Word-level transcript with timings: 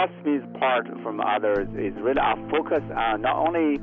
sets 0.00 0.24
me 0.24 0.38
apart 0.38 0.86
from 1.02 1.20
others 1.20 1.68
is 1.76 1.94
really 2.00 2.20
our 2.20 2.36
focus 2.50 2.82
on 2.94 3.22
not 3.22 3.36
only 3.36 3.80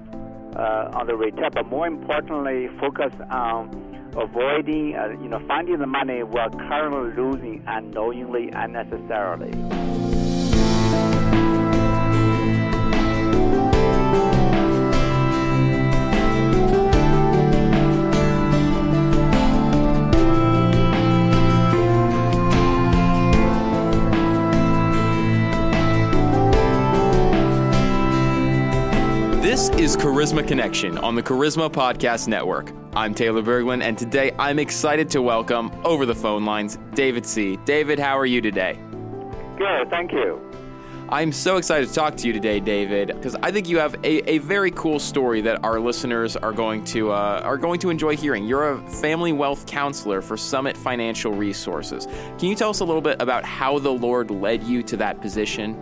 uh, 0.55 0.89
on 0.93 1.07
the 1.07 1.15
retail, 1.15 1.49
but 1.53 1.67
more 1.67 1.85
importantly, 1.85 2.67
focus 2.79 3.13
on 3.29 3.69
avoiding, 4.15 4.95
uh, 4.95 5.09
you 5.21 5.29
know, 5.29 5.43
finding 5.47 5.77
the 5.77 5.85
money 5.85 6.23
we're 6.23 6.49
currently 6.49 7.23
losing 7.23 7.63
unknowingly, 7.67 8.49
unnecessarily. 8.53 9.96
Charisma 30.07 30.47
Connection 30.47 30.97
on 30.99 31.15
the 31.15 31.21
Charisma 31.21 31.69
Podcast 31.69 32.29
Network. 32.29 32.71
I'm 32.95 33.13
Taylor 33.13 33.41
Berglund, 33.41 33.83
and 33.83 33.97
today 33.97 34.31
I'm 34.39 34.57
excited 34.57 35.09
to 35.09 35.21
welcome 35.21 35.69
over 35.83 36.05
the 36.05 36.15
phone 36.15 36.45
lines 36.45 36.79
David 36.93 37.25
Xi. 37.25 37.57
David, 37.65 37.99
how 37.99 38.17
are 38.17 38.25
you 38.25 38.39
today? 38.39 38.79
Good, 39.57 39.89
thank 39.89 40.13
you. 40.13 40.39
I'm 41.09 41.33
so 41.33 41.57
excited 41.57 41.89
to 41.89 41.93
talk 41.93 42.15
to 42.15 42.27
you 42.27 42.31
today, 42.31 42.61
David, 42.61 43.09
because 43.09 43.35
I 43.35 43.51
think 43.51 43.67
you 43.67 43.79
have 43.79 43.95
a, 44.05 44.29
a 44.29 44.37
very 44.37 44.71
cool 44.71 44.97
story 44.97 45.41
that 45.41 45.61
our 45.65 45.77
listeners 45.77 46.37
are 46.37 46.53
going 46.53 46.85
to 46.85 47.11
uh, 47.11 47.41
are 47.43 47.57
going 47.57 47.81
to 47.81 47.89
enjoy 47.89 48.15
hearing. 48.15 48.45
You're 48.45 48.75
a 48.75 48.89
family 48.89 49.33
wealth 49.33 49.65
counselor 49.65 50.21
for 50.21 50.37
Summit 50.37 50.77
Financial 50.77 51.33
Resources. 51.33 52.05
Can 52.39 52.47
you 52.47 52.55
tell 52.55 52.69
us 52.69 52.79
a 52.79 52.85
little 52.85 53.01
bit 53.01 53.21
about 53.21 53.43
how 53.43 53.77
the 53.77 53.91
Lord 53.91 54.31
led 54.31 54.63
you 54.63 54.83
to 54.83 54.95
that 54.95 55.19
position? 55.19 55.75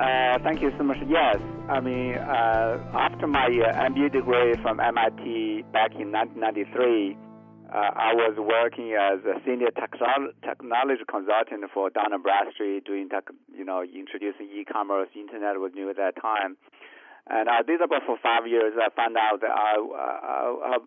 Uh, 0.00 0.38
thank 0.42 0.62
you 0.62 0.72
so 0.78 0.84
much. 0.84 0.96
Yes, 1.06 1.38
I 1.68 1.80
mean, 1.80 2.14
uh, 2.16 2.80
after 2.96 3.26
my 3.26 3.44
uh, 3.44 3.92
MBA 3.92 4.12
degree 4.12 4.56
from 4.62 4.80
MIT 4.80 5.68
back 5.70 5.92
in 6.00 6.08
1993, 6.08 7.12
uh, 7.68 7.76
I 7.76 8.16
was 8.16 8.40
working 8.40 8.96
as 8.96 9.20
a 9.28 9.36
senior 9.44 9.68
technology 9.76 11.04
consultant 11.04 11.68
for 11.74 11.90
Dun 11.90 12.16
& 12.16 12.22
Bradstreet, 12.22 12.86
doing 12.86 13.10
tech, 13.10 13.28
you 13.52 13.66
know, 13.66 13.84
introducing 13.84 14.48
e-commerce. 14.48 15.12
Internet 15.12 15.60
was 15.60 15.72
new 15.74 15.90
at 15.90 15.96
that 15.96 16.16
time, 16.16 16.56
and 17.28 17.50
I 17.50 17.60
did 17.60 17.80
that 17.84 17.92
for 18.06 18.16
five 18.22 18.48
years. 18.48 18.72
I 18.80 18.88
found 18.96 19.18
out 19.18 19.42
that 19.42 19.52
I, 19.52 19.76
I, 19.76 20.72
I 20.72 20.78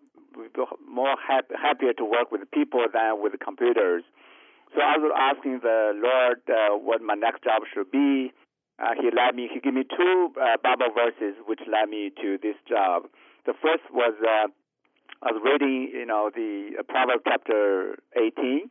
more 0.90 1.14
hap- 1.14 1.54
happier 1.54 1.92
to 1.92 2.04
work 2.04 2.32
with 2.32 2.50
people 2.50 2.84
than 2.92 3.22
with 3.22 3.38
computers. 3.38 4.02
So 4.74 4.80
I 4.82 4.98
was 4.98 5.14
asking 5.14 5.60
the 5.62 5.94
Lord 5.94 6.42
uh, 6.50 6.74
what 6.74 7.02
my 7.02 7.14
next 7.14 7.44
job 7.44 7.62
should 7.72 7.92
be 7.92 8.32
uh, 8.82 8.98
he 8.98 9.14
led 9.14 9.36
me, 9.36 9.48
he 9.52 9.60
gave 9.60 9.74
me 9.74 9.84
two 9.86 10.34
uh, 10.34 10.58
Bible 10.58 10.90
verses 10.90 11.38
which 11.46 11.60
led 11.70 11.88
me 11.88 12.10
to 12.20 12.36
this 12.42 12.56
job. 12.68 13.06
The 13.46 13.54
first 13.62 13.86
was 13.94 14.14
uh, 14.18 14.50
I 15.22 15.30
was 15.30 15.38
reading, 15.38 15.94
you 15.94 16.04
know, 16.04 16.30
the 16.34 16.74
uh, 16.78 16.82
Proverbs 16.82 17.22
chapter 17.22 17.94
18, 18.18 18.66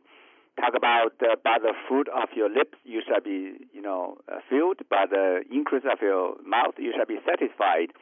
talk 0.60 0.76
about 0.76 1.16
uh, 1.24 1.40
by 1.42 1.56
the 1.56 1.72
fruit 1.88 2.08
of 2.12 2.28
your 2.36 2.52
lips 2.52 2.76
you 2.84 3.00
shall 3.00 3.24
be, 3.24 3.56
you 3.72 3.80
know, 3.80 4.18
uh, 4.28 4.44
filled. 4.50 4.84
By 4.90 5.06
the 5.08 5.48
increase 5.50 5.84
of 5.90 5.96
your 6.02 6.36
mouth 6.44 6.76
you 6.76 6.92
shall 6.92 7.08
be 7.08 7.16
satisfied. 7.24 7.96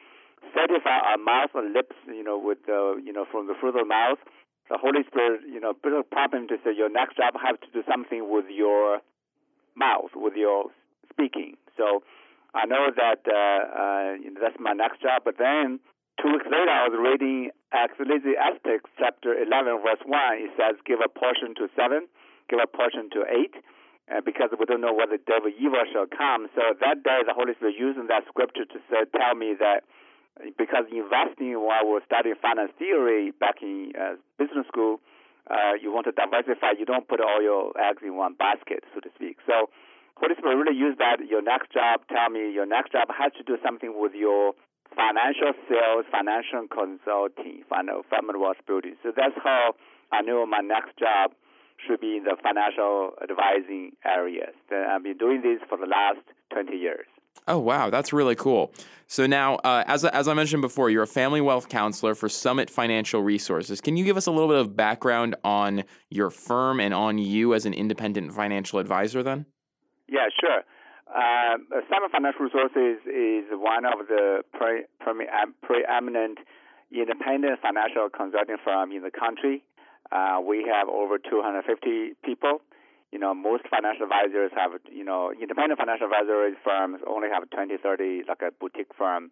Satisfy 0.51 0.91
our 0.91 1.17
mouth 1.17 1.55
and 1.55 1.71
lips, 1.71 1.95
you 2.07 2.23
know, 2.23 2.37
with 2.37 2.59
you 2.67 3.13
know, 3.13 3.23
from 3.31 3.47
the 3.47 3.55
fruit 3.55 3.79
of 3.79 3.87
the 3.87 3.87
mouth. 3.87 4.19
The 4.69 4.77
Holy 4.77 5.03
Spirit, 5.07 5.41
you 5.47 5.59
know, 5.59 5.71
put 5.73 5.95
a 5.95 6.03
problem 6.03 6.47
to 6.49 6.55
say 6.63 6.75
your 6.75 6.89
next 6.89 7.15
job 7.17 7.35
have 7.39 7.59
to 7.61 7.67
do 7.71 7.83
something 7.87 8.27
with 8.27 8.45
your 8.51 8.99
mouth, 9.75 10.11
with 10.15 10.33
your 10.35 10.71
speaking. 11.11 11.55
So 11.81 12.05
I 12.53 12.69
know 12.69 12.93
that 12.93 13.25
uh, 13.25 13.33
uh, 13.33 14.09
that's 14.37 14.61
my 14.61 14.77
next 14.77 15.01
job. 15.01 15.25
But 15.25 15.41
then 15.41 15.81
two 16.21 16.37
weeks 16.37 16.45
later, 16.45 16.69
I 16.69 16.85
was 16.85 16.93
reading 16.93 17.49
Ecclesiastes 17.73 18.85
chapter 19.01 19.33
11, 19.33 19.81
verse 19.81 20.05
1. 20.05 20.13
It 20.37 20.53
says, 20.53 20.77
Give 20.85 21.01
a 21.01 21.09
portion 21.09 21.57
to 21.57 21.65
seven, 21.73 22.05
give 22.53 22.61
a 22.61 22.69
portion 22.69 23.09
to 23.17 23.25
eight. 23.25 23.57
Uh, 24.11 24.19
because 24.19 24.49
we 24.59 24.65
don't 24.65 24.81
know 24.81 24.91
whether 24.91 25.15
devil 25.23 25.47
evil 25.47 25.79
shall 25.93 26.09
come. 26.09 26.49
So 26.51 26.75
that 26.83 26.99
day, 27.05 27.23
the 27.23 27.31
Holy 27.31 27.53
Spirit 27.55 27.79
using 27.79 28.07
that 28.11 28.27
scripture 28.27 28.65
to 28.65 28.77
say, 28.91 29.07
tell 29.15 29.39
me 29.39 29.55
that 29.55 29.87
because 30.57 30.83
investing 30.91 31.55
while 31.55 31.87
we're 31.87 32.03
studying 32.03 32.35
finance 32.41 32.73
theory 32.75 33.31
back 33.31 33.61
in 33.61 33.93
uh, 33.95 34.19
business 34.35 34.67
school, 34.67 34.99
uh, 35.47 35.79
you 35.79 35.93
want 35.93 36.11
to 36.11 36.11
diversify. 36.11 36.75
You 36.75 36.83
don't 36.83 37.07
put 37.07 37.21
all 37.21 37.41
your 37.41 37.71
eggs 37.79 38.03
in 38.03 38.17
one 38.17 38.33
basket, 38.35 38.83
so 38.91 38.99
to 38.99 39.09
speak. 39.15 39.37
So 39.47 39.69
Spirit 40.37 40.55
really 40.55 40.77
use 40.77 40.95
that. 40.99 41.25
Your 41.27 41.41
next 41.41 41.73
job, 41.73 42.01
tell 42.09 42.29
me, 42.29 42.51
your 42.51 42.65
next 42.65 42.91
job 42.91 43.07
has 43.09 43.31
to 43.37 43.43
do 43.43 43.57
something 43.63 43.93
with 43.95 44.13
your 44.13 44.53
financial 44.95 45.53
sales, 45.67 46.05
financial 46.11 46.67
consulting, 46.69 47.63
family 47.69 48.37
wealth 48.37 48.61
building. 48.67 48.95
So 49.03 49.11
that's 49.15 49.35
how 49.43 49.73
I 50.11 50.21
knew 50.21 50.45
my 50.45 50.59
next 50.59 50.97
job 50.99 51.31
should 51.87 51.99
be 51.99 52.17
in 52.17 52.23
the 52.23 52.35
financial 52.41 53.11
advising 53.21 53.93
areas. 54.05 54.53
I've 54.71 55.03
been 55.03 55.17
doing 55.17 55.41
this 55.41 55.59
for 55.67 55.77
the 55.77 55.87
last 55.87 56.19
20 56.53 56.75
years. 56.75 57.07
Oh, 57.47 57.57
wow. 57.57 57.89
That's 57.89 58.13
really 58.13 58.35
cool. 58.35 58.73
So 59.07 59.25
now, 59.25 59.55
uh, 59.55 59.83
as, 59.87 60.05
as 60.05 60.27
I 60.27 60.33
mentioned 60.33 60.61
before, 60.61 60.89
you're 60.89 61.03
a 61.03 61.07
family 61.07 61.41
wealth 61.41 61.69
counselor 61.69 62.13
for 62.13 62.29
Summit 62.29 62.69
Financial 62.69 63.21
Resources. 63.21 63.81
Can 63.81 63.97
you 63.97 64.05
give 64.05 64.15
us 64.15 64.27
a 64.27 64.31
little 64.31 64.47
bit 64.47 64.57
of 64.57 64.75
background 64.75 65.35
on 65.43 65.83
your 66.09 66.29
firm 66.29 66.79
and 66.79 66.93
on 66.93 67.17
you 67.17 67.53
as 67.53 67.65
an 67.65 67.73
independent 67.73 68.33
financial 68.33 68.79
advisor 68.79 69.23
then? 69.23 69.45
Yeah, 70.11 70.27
sure. 70.35 70.67
Uh, 71.07 71.55
Summit 71.87 72.11
Financial 72.11 72.43
Resources 72.43 72.99
is 73.07 73.47
one 73.55 73.85
of 73.87 74.07
the 74.11 74.43
pre- 74.51 74.83
pre- 74.99 75.31
preeminent 75.63 76.39
independent 76.91 77.59
financial 77.63 78.11
consulting 78.11 78.57
firm 78.63 78.91
in 78.91 79.03
the 79.03 79.11
country. 79.11 79.63
Uh, 80.11 80.43
we 80.43 80.67
have 80.67 80.89
over 80.89 81.17
250 81.17 82.19
people. 82.23 82.59
You 83.11 83.19
know, 83.19 83.33
most 83.33 83.63
financial 83.71 84.03
advisors 84.03 84.51
have, 84.55 84.71
you 84.91 85.03
know, 85.03 85.31
independent 85.31 85.79
financial 85.79 86.07
advisory 86.07 86.59
firms 86.63 86.99
only 87.07 87.29
have 87.31 87.49
20, 87.49 87.77
30, 87.77 88.23
like 88.27 88.41
a 88.43 88.51
boutique 88.51 88.91
firm. 88.97 89.31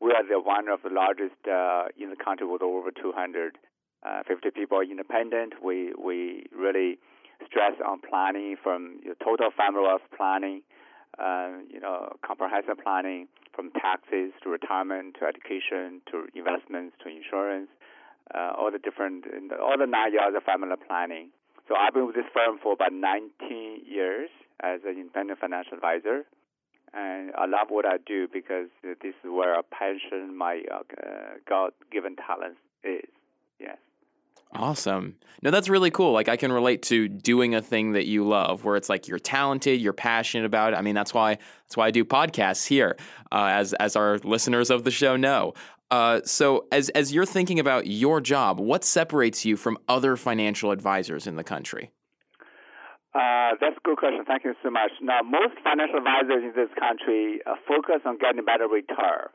We 0.00 0.12
are 0.12 0.22
the 0.22 0.38
one 0.38 0.68
of 0.68 0.82
the 0.82 0.90
largest 0.90 1.38
uh, 1.50 1.90
in 1.98 2.10
the 2.10 2.16
country 2.16 2.46
with 2.46 2.62
over 2.62 2.90
250 2.90 3.58
uh, 4.06 4.50
people 4.54 4.80
independent. 4.80 5.54
We 5.62 5.92
we 5.98 6.46
really 6.54 6.98
stress 7.46 7.74
on 7.84 8.00
planning 8.00 8.56
from 8.62 9.00
your 9.04 9.14
total 9.22 9.50
family 9.56 9.82
wealth 9.82 10.02
planning, 10.16 10.62
uh, 11.18 11.50
you 11.68 11.80
know, 11.80 12.16
comprehensive 12.24 12.78
planning 12.82 13.28
from 13.54 13.70
taxes 13.72 14.32
to 14.42 14.48
retirement 14.48 15.16
to 15.20 15.26
education 15.26 16.00
to 16.10 16.26
investments 16.34 16.96
to 17.02 17.08
insurance, 17.08 17.68
uh, 18.34 18.52
all 18.56 18.70
the 18.70 18.78
different, 18.78 19.24
all 19.60 19.76
the 19.78 19.86
nine 19.86 20.12
yards 20.14 20.36
of 20.36 20.42
family 20.44 20.74
planning. 20.86 21.30
So 21.68 21.74
I've 21.76 21.94
been 21.94 22.06
with 22.06 22.16
this 22.16 22.30
firm 22.32 22.58
for 22.62 22.72
about 22.72 22.92
19 22.92 23.82
years 23.86 24.30
as 24.62 24.80
an 24.84 24.98
independent 24.98 25.38
financial 25.38 25.74
advisor. 25.74 26.24
And 26.92 27.30
I 27.38 27.46
love 27.46 27.68
what 27.68 27.86
I 27.86 27.98
do 28.04 28.26
because 28.26 28.66
this 28.82 29.14
is 29.22 29.30
where 29.30 29.54
a 29.54 29.62
passion, 29.62 30.36
my 30.36 30.62
uh, 30.72 30.82
God 31.48 31.72
given 31.92 32.16
talent 32.16 32.56
is. 32.82 33.06
Awesome. 34.54 35.16
No, 35.42 35.50
that's 35.50 35.68
really 35.68 35.90
cool. 35.90 36.12
Like 36.12 36.28
I 36.28 36.36
can 36.36 36.52
relate 36.52 36.82
to 36.82 37.08
doing 37.08 37.54
a 37.54 37.62
thing 37.62 37.92
that 37.92 38.06
you 38.06 38.26
love, 38.26 38.64
where 38.64 38.76
it's 38.76 38.88
like 38.88 39.08
you're 39.08 39.18
talented, 39.18 39.80
you're 39.80 39.92
passionate 39.92 40.44
about 40.44 40.72
it. 40.72 40.76
I 40.76 40.82
mean, 40.82 40.94
that's 40.94 41.14
why 41.14 41.38
that's 41.64 41.76
why 41.76 41.86
I 41.86 41.90
do 41.90 42.04
podcasts 42.04 42.66
here, 42.66 42.96
uh, 43.32 43.46
as 43.52 43.72
as 43.74 43.96
our 43.96 44.18
listeners 44.18 44.70
of 44.70 44.84
the 44.84 44.90
show 44.90 45.16
know. 45.16 45.54
Uh, 45.90 46.20
so, 46.24 46.66
as 46.70 46.88
as 46.90 47.12
you're 47.12 47.26
thinking 47.26 47.58
about 47.58 47.86
your 47.86 48.20
job, 48.20 48.60
what 48.60 48.84
separates 48.84 49.44
you 49.44 49.56
from 49.56 49.78
other 49.88 50.16
financial 50.16 50.72
advisors 50.72 51.26
in 51.26 51.36
the 51.36 51.44
country? 51.44 51.90
Uh, 53.14 53.58
that's 53.60 53.76
a 53.76 53.80
good 53.82 53.98
question. 53.98 54.24
Thank 54.24 54.44
you 54.44 54.54
so 54.62 54.70
much. 54.70 54.92
Now, 55.02 55.20
most 55.22 55.54
financial 55.64 55.98
advisors 55.98 56.44
in 56.44 56.52
this 56.54 56.70
country 56.78 57.40
uh, 57.44 57.54
focus 57.66 58.02
on 58.04 58.18
getting 58.18 58.38
a 58.38 58.42
better 58.42 58.68
return 58.68 59.30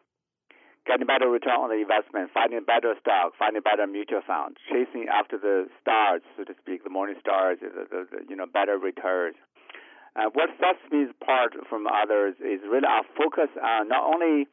getting 0.86 1.06
better 1.06 1.30
return 1.30 1.58
on 1.60 1.70
the 1.70 1.82
investment, 1.82 2.30
finding 2.34 2.64
better 2.64 2.94
stock, 3.02 3.34
finding 3.38 3.62
better 3.62 3.86
mutual 3.88 4.22
fund, 4.26 4.58
chasing 4.70 5.08
after 5.10 5.38
the 5.38 5.68
stars, 5.82 6.22
so 6.38 6.44
to 6.46 6.54
speak, 6.62 6.84
the 6.84 6.90
morning 6.90 7.16
stars, 7.20 7.58
the, 7.62 7.70
the, 7.90 8.08
the 8.10 8.20
you 8.30 8.36
know 8.36 8.46
better 8.46 8.78
returns. 8.78 9.36
Uh, 10.16 10.30
what 10.34 10.50
sets 10.62 10.80
me 10.92 11.06
apart 11.10 11.54
from 11.70 11.88
others 11.88 12.36
is 12.40 12.62
really 12.70 12.88
our 12.88 13.04
focus 13.18 13.50
on 13.62 13.90
not 13.90 14.06
only 14.06 14.48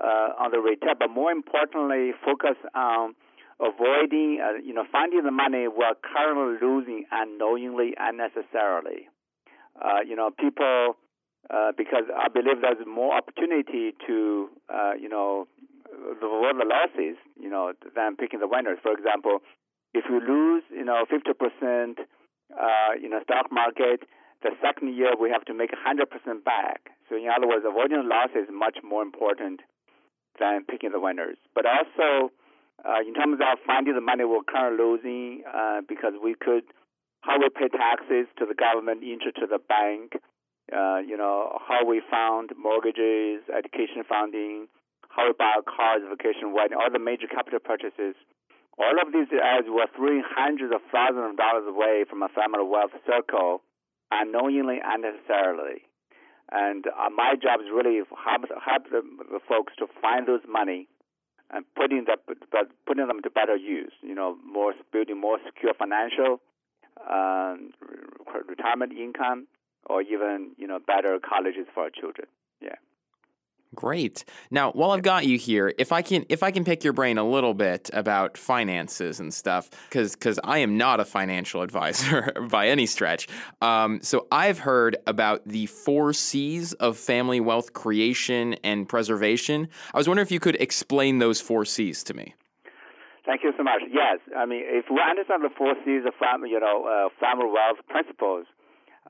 uh, 0.00 0.38
on 0.38 0.52
the 0.52 0.60
return, 0.60 0.94
but 0.98 1.10
more 1.10 1.32
importantly, 1.32 2.12
focus 2.24 2.56
on 2.74 3.14
avoiding, 3.60 4.40
uh, 4.40 4.56
you 4.64 4.72
know, 4.72 4.84
finding 4.90 5.22
the 5.24 5.30
money 5.30 5.68
we're 5.68 5.94
currently 6.00 6.56
losing 6.66 7.04
unknowingly, 7.10 7.92
unnecessarily. 7.98 9.08
Uh, 9.80 10.00
you 10.06 10.16
know, 10.16 10.30
people, 10.30 10.96
uh, 11.50 11.72
because 11.76 12.04
I 12.16 12.28
believe 12.28 12.60
there's 12.62 12.86
more 12.86 13.14
opportunity 13.16 13.94
to, 14.06 14.48
uh, 14.72 14.92
you 14.98 15.08
know, 15.08 15.46
the 15.90 16.28
what 16.28 16.56
the 16.56 16.66
losses, 16.66 17.16
you 17.38 17.50
know, 17.50 17.72
than 17.94 18.16
picking 18.16 18.40
the 18.40 18.48
winners. 18.48 18.78
For 18.82 18.92
example, 18.92 19.40
if 19.94 20.04
you 20.08 20.20
lose, 20.20 20.62
you 20.70 20.84
know, 20.84 21.04
50% 21.10 21.98
uh, 21.98 22.92
in 23.02 23.12
a 23.12 23.22
stock 23.22 23.50
market, 23.50 24.06
the 24.42 24.50
second 24.62 24.94
year 24.96 25.12
we 25.18 25.30
have 25.30 25.44
to 25.46 25.54
make 25.54 25.70
100% 25.70 26.06
back. 26.44 26.90
So 27.08 27.16
in 27.16 27.28
other 27.28 27.46
words, 27.46 27.64
avoiding 27.66 28.08
loss 28.08 28.30
is 28.34 28.48
much 28.52 28.78
more 28.82 29.02
important 29.02 29.60
than 30.38 30.64
picking 30.64 30.92
the 30.92 31.00
winners. 31.00 31.36
But 31.54 31.66
also, 31.66 32.32
uh, 32.84 33.00
in 33.06 33.14
terms 33.14 33.40
of 33.42 33.58
finding 33.66 33.94
the 33.94 34.00
money 34.00 34.24
we're 34.24 34.46
currently 34.46 34.84
losing, 34.84 35.42
uh, 35.44 35.80
because 35.86 36.14
we 36.22 36.34
could, 36.34 36.64
how 37.20 37.38
we 37.38 37.48
pay 37.50 37.68
taxes 37.68 38.26
to 38.38 38.46
the 38.46 38.54
government, 38.54 39.02
interest 39.02 39.36
to 39.40 39.46
the 39.46 39.58
bank, 39.58 40.14
uh, 40.72 40.98
you 40.98 41.16
know, 41.16 41.58
how 41.66 41.84
we 41.84 42.00
found 42.10 42.50
mortgages, 42.56 43.42
education 43.50 44.04
funding, 44.08 44.68
we 45.26 45.32
buy 45.36 45.58
cars, 45.66 46.02
vacation, 46.08 46.52
wedding, 46.52 46.78
all 46.78 46.90
the 46.90 46.98
major 46.98 47.26
capital 47.26 47.58
purchases. 47.58 48.14
All 48.78 48.96
of 49.00 49.12
these 49.12 49.28
ads 49.36 49.68
were 49.68 49.86
throwing 49.94 50.22
hundreds 50.24 50.72
of 50.72 50.80
thousands 50.92 51.32
of 51.32 51.36
dollars 51.36 51.68
away 51.68 52.04
from 52.08 52.22
a 52.22 52.28
family 52.28 52.64
wealth 52.64 52.96
circle, 53.04 53.62
unknowingly, 54.10 54.78
and 54.82 55.04
unnecessarily. 55.04 55.84
And 56.50 56.86
uh, 56.86 57.10
my 57.14 57.34
job 57.40 57.60
is 57.60 57.68
really 57.72 58.00
help, 58.24 58.42
help 58.64 58.84
the, 58.90 59.02
the 59.30 59.40
folks 59.46 59.74
to 59.78 59.86
find 60.00 60.26
those 60.26 60.42
money 60.48 60.88
and 61.52 61.64
putting 61.74 62.04
that 62.06 62.20
putting 62.86 63.06
them 63.06 63.22
to 63.22 63.30
better 63.30 63.56
use. 63.56 63.92
You 64.02 64.14
know, 64.14 64.36
more 64.44 64.72
building 64.92 65.20
more 65.20 65.38
secure 65.44 65.74
financial 65.74 66.40
um, 67.08 67.70
retirement 68.48 68.92
income, 68.92 69.46
or 69.86 70.02
even 70.02 70.52
you 70.56 70.66
know 70.66 70.78
better 70.78 71.18
colleges 71.18 71.66
for 71.74 71.84
our 71.84 71.90
children. 71.90 72.26
Great. 73.74 74.24
Now, 74.50 74.72
while 74.72 74.90
I've 74.90 75.02
got 75.02 75.26
you 75.26 75.38
here, 75.38 75.72
if 75.78 75.92
I 75.92 76.02
can 76.02 76.26
if 76.28 76.42
I 76.42 76.50
can 76.50 76.64
pick 76.64 76.82
your 76.82 76.92
brain 76.92 77.18
a 77.18 77.24
little 77.24 77.54
bit 77.54 77.88
about 77.92 78.36
finances 78.36 79.20
and 79.20 79.32
stuff, 79.32 79.70
because 79.88 80.14
because 80.16 80.40
I 80.42 80.58
am 80.58 80.76
not 80.76 80.98
a 80.98 81.04
financial 81.04 81.62
advisor 81.66 82.32
by 82.50 82.68
any 82.68 82.86
stretch. 82.86 83.28
Um, 83.62 84.00
so 84.02 84.26
I've 84.32 84.58
heard 84.58 84.96
about 85.06 85.46
the 85.46 85.66
four 85.66 86.12
C's 86.12 86.72
of 86.74 86.98
family 86.98 87.38
wealth 87.38 87.72
creation 87.72 88.54
and 88.64 88.88
preservation. 88.88 89.68
I 89.94 89.98
was 89.98 90.08
wondering 90.08 90.26
if 90.26 90.32
you 90.32 90.40
could 90.40 90.56
explain 90.56 91.18
those 91.18 91.40
four 91.40 91.64
C's 91.64 92.02
to 92.04 92.14
me. 92.14 92.34
Thank 93.24 93.44
you 93.44 93.52
so 93.56 93.62
much. 93.62 93.82
Yes, 93.92 94.18
I 94.36 94.46
mean 94.46 94.62
if 94.64 94.86
we 94.90 95.00
understand 95.00 95.44
the 95.44 95.50
four 95.56 95.74
C's 95.84 96.02
of 96.04 96.14
family, 96.18 96.50
you 96.50 96.58
know, 96.58 96.86
uh, 96.86 97.08
family 97.20 97.46
wealth 97.46 97.78
principles, 97.88 98.46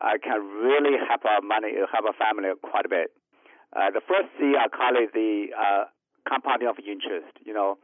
I 0.03 0.19
can 0.19 0.41
really 0.43 0.99
help 1.09 1.25
our 1.25 1.41
money, 1.41 1.73
help 1.91 2.05
our 2.05 2.13
family 2.13 2.51
quite 2.61 2.85
a 2.85 2.91
bit. 2.91 3.13
Uh, 3.77 3.91
the 3.91 4.03
first 4.03 4.29
C, 4.39 4.55
I 4.59 4.67
call 4.69 4.99
it 4.99 5.15
the 5.15 5.55
uh, 5.55 5.85
compounding 6.27 6.69
of 6.69 6.79
interest. 6.79 7.31
You 7.45 7.55
know, 7.55 7.79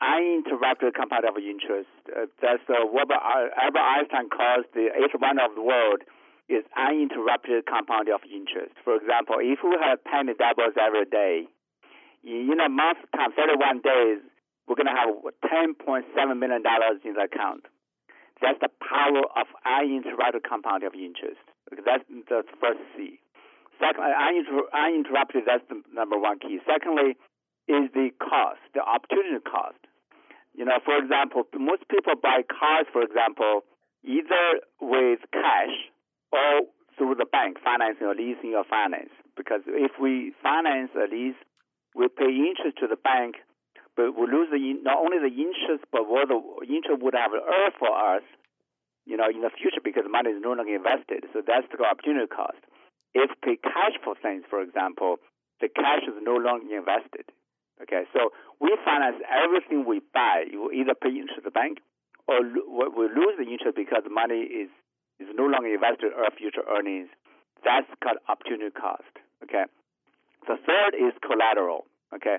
uninterrupted 0.00 0.94
compounding 0.94 1.30
of 1.30 1.36
interest. 1.36 1.90
Uh, 2.08 2.26
that's 2.40 2.64
uh, 2.68 2.86
what 2.88 3.10
Albert 3.12 3.84
Einstein 3.84 4.30
calls 4.30 4.64
the 4.72 4.88
eighth 4.94 5.14
wonder 5.20 5.44
of 5.44 5.54
the 5.54 5.62
world 5.62 6.02
is 6.48 6.64
uninterrupted 6.72 7.66
compounding 7.68 8.14
of 8.14 8.24
interest. 8.24 8.72
For 8.84 8.96
example, 8.96 9.36
if 9.40 9.60
we 9.60 9.76
have 9.76 10.02
penny 10.04 10.32
doubles 10.32 10.72
every 10.80 11.04
day, 11.04 11.44
in 12.24 12.56
a 12.58 12.68
month 12.68 13.04
time, 13.14 13.32
31 13.36 13.84
days, 13.84 14.24
we're 14.66 14.76
going 14.76 14.88
to 14.88 14.96
have 14.96 15.12
$10.7 15.44 16.08
million 16.38 16.62
in 17.04 17.12
the 17.14 17.24
account. 17.28 17.64
That's 18.40 18.58
the 18.60 18.70
power 18.80 19.22
of 19.36 19.46
uninterrupted 19.66 20.42
compounding 20.48 20.88
of 20.88 20.94
interest. 20.94 21.42
That's 21.84 22.04
the 22.08 22.44
first 22.60 22.80
C. 22.96 23.20
Second, 23.78 24.04
uninterrupted, 24.74 25.44
that's 25.46 25.64
the 25.68 25.82
number 25.94 26.18
one 26.18 26.38
key. 26.38 26.58
Secondly, 26.66 27.16
is 27.68 27.90
the 27.94 28.10
cost, 28.18 28.58
the 28.74 28.82
opportunity 28.82 29.38
cost. 29.44 29.78
You 30.54 30.64
know, 30.64 30.82
for 30.84 30.98
example, 30.98 31.46
most 31.54 31.86
people 31.88 32.14
buy 32.20 32.42
cars, 32.42 32.86
for 32.92 33.02
example, 33.02 33.62
either 34.02 34.60
with 34.80 35.20
cash 35.32 35.74
or 36.32 36.66
through 36.96 37.14
the 37.14 37.26
bank, 37.26 37.58
financing 37.62 38.06
or 38.06 38.14
leasing 38.14 38.54
or 38.58 38.64
finance. 38.64 39.14
Because 39.36 39.62
if 39.66 39.92
we 40.00 40.32
finance 40.42 40.90
a 40.98 41.06
lease, 41.06 41.38
we 41.94 42.08
pay 42.08 42.26
interest 42.26 42.78
to 42.82 42.88
the 42.88 42.96
bank 42.98 43.36
but 43.98 44.14
we 44.14 44.30
lose 44.30 44.46
the, 44.54 44.62
not 44.86 45.02
only 45.02 45.18
the 45.18 45.34
interest, 45.34 45.82
but 45.90 46.06
what 46.06 46.30
the 46.30 46.38
interest 46.70 47.02
would 47.02 47.18
have 47.18 47.34
earned 47.34 47.74
for 47.82 47.90
us, 47.90 48.22
you 49.10 49.18
know, 49.18 49.26
in 49.26 49.42
the 49.42 49.50
future 49.50 49.82
because 49.82 50.06
money 50.06 50.30
is 50.30 50.38
no 50.38 50.54
longer 50.54 50.70
invested. 50.70 51.26
So 51.34 51.42
that's 51.42 51.66
the 51.66 51.82
opportunity 51.82 52.30
cost. 52.30 52.62
If 53.14 53.30
pay 53.42 53.56
cash 53.56 53.96
for 54.04 54.14
things, 54.20 54.44
for 54.48 54.60
example, 54.60 55.16
the 55.60 55.68
cash 55.68 56.04
is 56.06 56.14
no 56.22 56.36
longer 56.36 56.68
invested. 56.76 57.26
Okay, 57.82 58.04
so 58.12 58.30
we 58.60 58.74
finance 58.84 59.22
everything 59.30 59.86
we 59.86 60.00
buy. 60.12 60.44
You 60.50 60.70
either 60.72 60.94
pay 60.94 61.10
interest 61.10 61.38
to 61.38 61.46
the 61.46 61.54
bank, 61.54 61.78
or 62.26 62.42
we 62.42 63.04
lose 63.08 63.38
the 63.38 63.46
interest 63.46 63.76
because 63.76 64.02
the 64.02 64.10
money 64.12 64.42
is 64.42 64.70
is 65.18 65.28
no 65.34 65.46
longer 65.46 65.72
invested 65.72 66.12
or 66.14 66.26
future 66.36 66.62
earnings. 66.66 67.08
That's 67.64 67.86
called 68.02 68.18
opportunity 68.28 68.70
cost. 68.70 69.10
Okay. 69.42 69.64
The 70.46 70.58
third 70.62 70.94
is 70.94 71.14
collateral. 71.22 71.86
Okay 72.14 72.38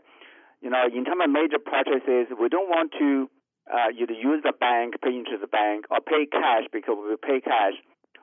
you 0.62 0.70
know, 0.70 0.84
in 0.86 1.06
terms 1.06 1.24
of 1.24 1.32
major 1.32 1.60
purchases, 1.60 2.28
we 2.36 2.50
don't 2.50 2.68
want 2.68 2.92
to 3.00 3.30
uh, 3.72 3.96
either 3.96 4.14
use 4.14 4.44
the 4.44 4.52
bank, 4.52 4.96
pay 5.02 5.16
into 5.16 5.40
the 5.40 5.48
bank, 5.48 5.86
or 5.90 6.00
pay 6.02 6.28
cash 6.28 6.68
because 6.72 6.98
we 7.00 7.16
pay 7.16 7.40
cash, 7.40 7.80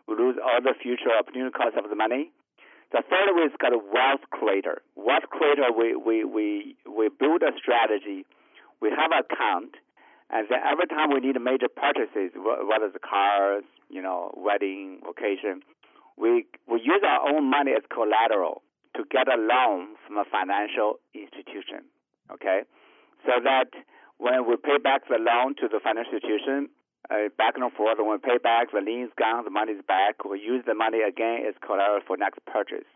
we 0.09 0.15
lose 0.15 0.37
all 0.43 0.61
the 0.63 0.75
future 0.81 1.11
opportunity 1.19 1.51
cost 1.53 1.77
of 1.77 1.91
the 1.91 1.97
money. 1.97 2.31
The 2.93 3.03
third 3.03 3.35
way 3.35 3.51
is 3.51 3.53
called 3.61 3.75
a 3.75 3.83
wealth 3.83 4.25
creator. 4.31 4.83
Wealth 4.95 5.27
creator, 5.31 5.75
we, 5.77 5.97
we, 5.97 6.25
we, 6.25 6.77
we 6.87 7.09
build 7.09 7.43
a 7.43 7.51
strategy. 7.59 8.25
We 8.81 8.91
have 8.91 9.11
an 9.11 9.25
account, 9.27 9.75
and 10.31 10.47
then 10.49 10.61
every 10.63 10.87
time 10.87 11.11
we 11.11 11.21
need 11.21 11.41
major 11.41 11.69
purchases, 11.69 12.31
whether 12.37 12.87
it's 12.87 12.97
cars, 13.03 13.65
you 13.89 14.03
know, 14.03 14.33
wedding, 14.37 15.01
occasion, 15.09 15.63
we, 16.17 16.47
we 16.71 16.79
use 16.81 17.03
our 17.03 17.35
own 17.35 17.51
money 17.51 17.73
as 17.73 17.83
collateral 17.91 18.63
to 18.95 19.03
get 19.11 19.27
a 19.29 19.37
loan 19.37 19.97
from 20.07 20.19
a 20.19 20.25
financial 20.31 21.01
institution 21.15 21.91
okay? 22.33 22.63
So 23.25 23.33
that 23.43 23.71
when 24.19 24.49
we 24.49 24.57
pay 24.57 24.79
back 24.79 25.09
the 25.09 25.19
loan 25.19 25.55
to 25.61 25.69
the 25.69 25.81
financial 25.83 26.15
institution, 26.15 26.69
uh, 27.11 27.29
back 27.39 27.55
and 27.57 27.73
forth, 27.73 27.99
when 27.99 28.11
we 28.11 28.19
pay 28.19 28.39
back, 28.39 28.73
the 28.73 28.81
lien's 28.81 29.13
gone, 29.19 29.45
the 29.45 29.51
money's 29.51 29.83
back, 29.87 30.25
we 30.25 30.41
use 30.41 30.65
the 30.67 30.75
money 30.75 31.03
again 31.03 31.45
as 31.47 31.55
collateral 31.65 32.01
for 32.07 32.17
next 32.17 32.41
purchase. 32.47 32.87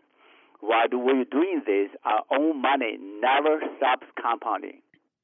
While 0.59 0.87
do 0.89 0.99
we're 0.99 1.25
doing 1.25 1.63
this, 1.65 1.89
our 2.05 2.23
own 2.29 2.61
money 2.61 2.97
never 2.99 3.61
stops 3.77 4.05
compounding. 4.21 4.81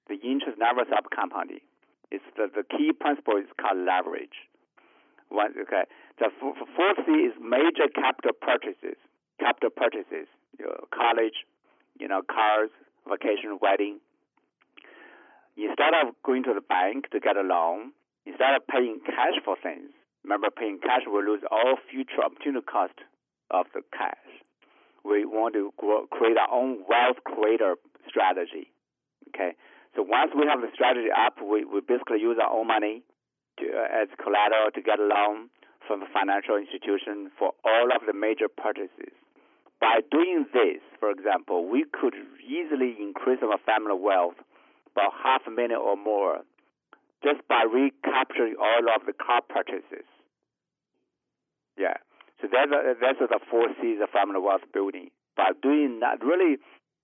The 0.10 0.16
interest 0.16 0.58
never 0.58 0.84
stops 0.88 1.08
compounding. 1.14 1.60
It's 2.10 2.24
the, 2.36 2.48
the 2.48 2.64
key 2.64 2.92
principle 2.94 3.38
is 3.38 3.46
called 3.60 3.78
leverage. 3.86 4.48
One, 5.30 5.54
okay. 5.62 5.84
The 6.20 6.32
fourth 6.40 6.98
C 7.06 7.12
is 7.12 7.34
major 7.42 7.92
capital 7.94 8.32
purchases. 8.40 8.98
Capital 9.40 9.70
purchases, 9.70 10.26
you 10.58 10.66
know, 10.66 10.88
college, 10.90 11.46
you 12.00 12.08
know, 12.08 12.22
cars, 12.24 12.72
vacation, 13.08 13.60
wedding. 13.62 14.00
Instead 15.58 15.94
of 15.94 16.16
going 16.24 16.44
to 16.44 16.54
the 16.54 16.62
bank 16.62 17.12
to 17.12 17.20
get 17.20 17.36
a 17.36 17.42
loan, 17.42 17.92
instead 18.28 18.54
of 18.60 18.68
paying 18.68 19.00
cash 19.08 19.40
for 19.44 19.56
things, 19.56 19.90
remember 20.24 20.52
paying 20.52 20.80
cash 20.84 21.08
will 21.08 21.24
lose 21.24 21.42
all 21.50 21.80
future 21.90 22.20
opportunity 22.20 22.66
cost 22.68 23.00
of 23.50 23.66
the 23.74 23.82
cash. 23.96 24.28
We 25.08 25.24
want 25.24 25.56
to 25.56 25.72
grow, 25.80 26.06
create 26.12 26.36
our 26.36 26.52
own 26.52 26.84
wealth 26.84 27.24
creator 27.24 27.80
strategy. 28.04 28.76
Okay, 29.32 29.56
so 29.96 30.04
once 30.04 30.32
we 30.36 30.44
have 30.48 30.60
the 30.60 30.68
strategy 30.76 31.08
up, 31.08 31.40
we, 31.40 31.64
we 31.64 31.80
basically 31.80 32.20
use 32.20 32.38
our 32.44 32.52
own 32.52 32.68
money 32.68 33.04
to, 33.60 33.66
uh, 33.72 34.04
as 34.04 34.12
collateral 34.20 34.72
to 34.76 34.82
get 34.82 35.00
a 35.00 35.08
loan 35.08 35.48
from 35.88 36.02
the 36.02 36.10
financial 36.12 36.60
institution 36.60 37.32
for 37.40 37.56
all 37.64 37.88
of 37.96 38.04
the 38.06 38.14
major 38.14 38.52
purchases. 38.52 39.16
By 39.80 40.02
doing 40.12 40.46
this, 40.52 40.84
for 41.00 41.12
example, 41.12 41.70
we 41.70 41.86
could 41.88 42.16
easily 42.44 42.98
increase 43.00 43.40
our 43.44 43.60
family 43.64 43.96
wealth 43.96 44.36
by 44.96 45.08
half 45.24 45.48
a 45.48 45.52
million 45.52 45.80
or 45.80 45.96
more 45.96 46.44
just 47.24 47.42
by 47.48 47.64
recapturing 47.64 48.56
all 48.60 48.86
of 48.94 49.06
the 49.06 49.14
car 49.14 49.42
purchases. 49.42 50.06
Yeah. 51.78 51.98
So 52.42 52.48
that's, 52.52 52.70
that's 53.02 53.20
the 53.20 53.40
four 53.50 53.68
C's 53.82 53.98
of 54.02 54.10
family 54.10 54.40
wealth 54.40 54.66
building. 54.74 55.10
By 55.36 55.52
doing 55.62 56.00
that, 56.02 56.24
really, 56.24 56.58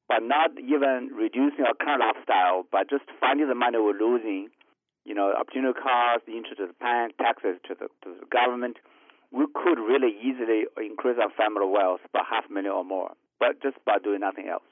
by 0.07 0.17
not 0.21 0.51
even 0.57 1.09
reducing 1.13 1.65
our 1.65 1.73
current 1.73 2.01
lifestyle, 2.01 2.65
but 2.71 2.89
just 2.89 3.05
finding 3.19 3.47
the 3.47 3.55
money 3.55 3.77
we're 3.77 3.97
losing, 3.97 4.49
you 5.05 5.13
know, 5.13 5.33
opportunity 5.33 5.73
costs, 5.79 6.25
the 6.27 6.37
interest 6.37 6.57
to 6.57 6.67
the 6.67 6.77
bank, 6.79 7.17
taxes 7.17 7.57
to 7.67 7.75
the, 7.75 7.87
to 8.03 8.17
the 8.19 8.25
government, 8.29 8.77
we 9.31 9.45
could 9.53 9.81
really 9.81 10.13
easily 10.21 10.65
increase 10.77 11.17
our 11.21 11.33
family 11.33 11.65
wealth 11.65 12.01
by 12.13 12.21
half 12.29 12.45
a 12.49 12.53
million 12.53 12.73
or 12.73 12.85
more, 12.85 13.11
but 13.39 13.61
just 13.61 13.77
by 13.85 13.97
doing 13.97 14.21
nothing 14.21 14.47
else. 14.47 14.65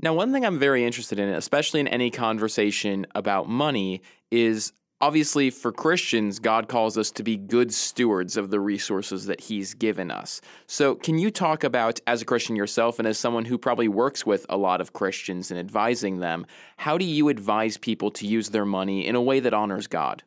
Now, 0.00 0.12
one 0.12 0.32
thing 0.32 0.44
I'm 0.44 0.58
very 0.58 0.84
interested 0.84 1.18
in, 1.18 1.30
especially 1.30 1.80
in 1.80 1.88
any 1.88 2.10
conversation 2.10 3.06
about 3.14 3.48
money, 3.48 4.02
is 4.30 4.72
obviously 5.00 5.48
for 5.48 5.72
Christians, 5.72 6.38
God 6.38 6.68
calls 6.68 6.98
us 6.98 7.10
to 7.12 7.22
be 7.22 7.36
good 7.36 7.72
stewards 7.72 8.36
of 8.36 8.50
the 8.50 8.60
resources 8.60 9.24
that 9.26 9.40
He's 9.40 9.72
given 9.72 10.10
us. 10.10 10.42
So, 10.66 10.94
can 10.94 11.18
you 11.18 11.30
talk 11.30 11.64
about, 11.64 11.98
as 12.06 12.20
a 12.20 12.26
Christian 12.26 12.56
yourself 12.56 12.98
and 12.98 13.08
as 13.08 13.18
someone 13.18 13.46
who 13.46 13.56
probably 13.56 13.88
works 13.88 14.26
with 14.26 14.44
a 14.50 14.58
lot 14.58 14.82
of 14.82 14.92
Christians 14.92 15.50
and 15.50 15.58
advising 15.58 16.20
them, 16.20 16.46
how 16.76 16.98
do 16.98 17.06
you 17.06 17.30
advise 17.30 17.78
people 17.78 18.10
to 18.12 18.26
use 18.26 18.50
their 18.50 18.66
money 18.66 19.06
in 19.06 19.14
a 19.14 19.22
way 19.22 19.40
that 19.40 19.54
honors 19.54 19.86
God? 19.86 20.22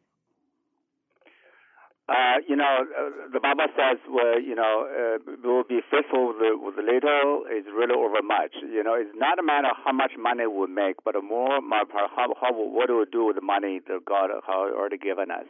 Uh, 2.10 2.42
you 2.50 2.56
know, 2.56 2.90
uh, 2.90 3.30
the 3.32 3.40
Bible 3.40 3.70
says, 3.78 4.02
well, 4.10 4.42
you 4.42 4.56
know, 4.56 4.90
uh, 4.90 5.22
will 5.46 5.64
be 5.64 5.80
faithful 5.94 6.34
with, 6.34 6.58
with 6.58 6.82
little 6.82 7.46
is 7.46 7.70
really 7.70 7.94
over 7.94 8.26
much. 8.26 8.58
You 8.66 8.82
know, 8.82 8.98
it's 8.98 9.14
not 9.14 9.38
a 9.38 9.44
matter 9.44 9.70
how 9.86 9.94
much 9.94 10.14
money 10.18 10.48
we 10.48 10.66
make, 10.66 10.98
but 11.06 11.14
more 11.24 11.62
how, 11.62 12.34
how 12.34 12.52
what 12.52 12.88
do 12.88 12.98
we 12.98 13.06
do 13.12 13.26
with 13.26 13.36
the 13.36 13.46
money 13.46 13.80
that 13.86 14.02
God 14.06 14.32
has 14.34 14.42
already 14.50 14.98
given 14.98 15.30
us. 15.30 15.46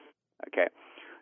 Okay. 0.51 0.67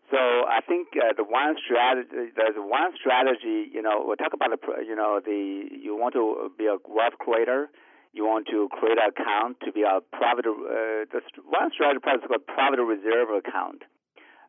So 0.10 0.18
I 0.18 0.62
think 0.66 0.88
uh, 0.96 1.14
the 1.14 1.24
one 1.24 1.56
strategy, 1.62 2.34
there's 2.34 2.56
one 2.58 2.98
strategy, 2.98 3.70
you 3.70 3.82
know, 3.82 4.08
we 4.10 4.16
talk 4.16 4.34
about 4.34 4.50
the, 4.50 4.60
you 4.82 4.96
know, 4.96 5.22
the 5.24 5.68
you 5.70 5.96
want 5.96 6.16
to 6.16 6.50
be 6.58 6.66
a 6.66 6.78
wealth 6.88 7.20
creator, 7.20 7.70
you 8.14 8.26
want 8.26 8.48
to 8.48 8.70
create 8.72 8.98
an 8.98 9.12
account 9.14 9.58
to 9.66 9.72
be 9.72 9.84
a 9.84 10.00
private. 10.16 10.48
Uh, 10.48 11.06
the 11.12 11.22
one 11.46 11.70
strategy 11.76 12.00
is 12.02 12.26
called 12.26 12.48
private 12.48 12.82
reserve 12.82 13.30
account. 13.36 13.84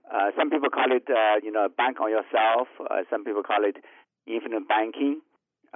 Uh, 0.08 0.30
some 0.36 0.50
people 0.50 0.70
call 0.70 0.90
it, 0.90 1.04
uh, 1.10 1.36
you 1.42 1.52
know, 1.52 1.68
bank 1.68 2.00
on 2.00 2.10
yourself. 2.10 2.68
Uh, 2.80 3.04
some 3.10 3.24
people 3.24 3.42
call 3.42 3.64
it 3.64 3.76
infinite 4.26 4.66
banking. 4.68 5.20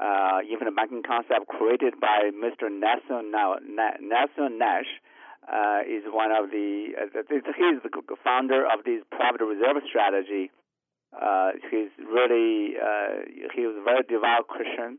Uh, 0.01 0.41
infinite 0.51 0.75
banking 0.75 1.03
concept 1.05 1.49
created 1.49 2.01
by 2.01 2.33
Mr. 2.33 2.73
Nelson, 2.73 3.31
now, 3.31 3.57
Nelson 4.01 4.57
Nash 4.57 4.89
uh, 5.45 5.85
is 5.85 6.05
one 6.09 6.33
of 6.33 6.51
the, 6.51 6.97
uh, 6.97 7.23
he's 7.29 7.45
the 7.85 8.17
founder 8.25 8.65
of 8.65 8.85
this 8.85 9.05
private 9.11 9.45
reserve 9.45 9.83
strategy. 9.85 10.51
Uh, 11.13 11.53
he's 11.71 11.93
really, 12.01 12.81
uh, 12.81 13.29
he 13.55 13.67
was 13.67 13.77
a 13.77 13.85
very 13.85 14.03
devout 14.09 14.49
Christian. 14.49 14.99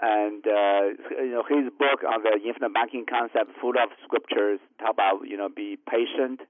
And, 0.00 0.46
uh, 0.46 0.94
you 1.18 1.32
know, 1.32 1.42
his 1.48 1.72
book 1.74 2.04
on 2.06 2.22
the 2.22 2.36
infinite 2.46 2.74
banking 2.74 3.06
concept, 3.08 3.50
full 3.60 3.74
of 3.80 3.90
scriptures, 4.04 4.60
talk 4.78 4.92
about, 4.92 5.26
you 5.26 5.36
know, 5.36 5.48
be 5.48 5.78
patient, 5.88 6.40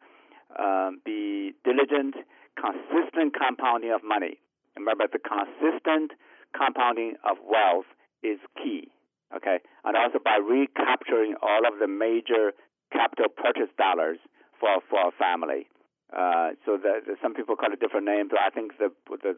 um, 0.57 1.01
be 1.05 1.53
diligent, 1.65 2.15
consistent 2.57 3.35
compounding 3.37 3.93
of 3.93 4.03
money. 4.03 4.41
Remember, 4.77 5.05
the 5.11 5.19
consistent 5.19 6.13
compounding 6.57 7.17
of 7.29 7.37
wealth 7.45 7.87
is 8.23 8.39
key. 8.57 8.89
Okay, 9.35 9.59
and 9.85 9.97
also 9.97 10.19
by 10.19 10.39
recapturing 10.41 11.35
all 11.43 11.67
of 11.69 11.79
the 11.79 11.87
major 11.87 12.53
capital 12.93 13.29
purchase 13.29 13.69
dollars 13.77 14.19
for 14.59 14.81
for 14.89 14.99
our 14.99 15.13
family. 15.13 15.69
Uh, 16.09 16.57
so 16.65 16.79
that 16.79 17.05
some 17.21 17.35
people 17.35 17.55
call 17.55 17.71
it 17.71 17.81
different 17.81 18.07
names, 18.07 18.31
I 18.33 18.49
think 18.49 18.79
the 18.79 18.89
the, 19.21 19.37